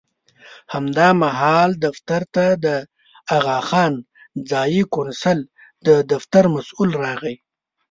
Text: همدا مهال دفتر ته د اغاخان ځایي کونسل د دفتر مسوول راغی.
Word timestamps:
همدا 0.73 1.07
مهال 1.21 1.71
دفتر 1.85 2.21
ته 2.33 2.45
د 2.65 2.67
اغاخان 3.37 3.93
ځایي 4.49 4.83
کونسل 4.93 5.39
د 5.85 5.87
دفتر 6.11 6.43
مسوول 6.53 6.89
راغی. 7.03 7.35